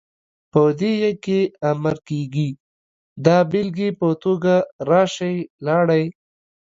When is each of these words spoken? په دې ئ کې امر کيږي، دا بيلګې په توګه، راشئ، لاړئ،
په 0.51 0.61
دې 0.79 0.93
ئ 1.03 1.11
کې 1.23 1.39
امر 1.71 1.95
کيږي، 2.07 2.49
دا 3.25 3.37
بيلګې 3.51 3.89
په 3.99 4.07
توګه، 4.23 4.55
راشئ، 4.89 5.37
لاړئ، 5.65 6.03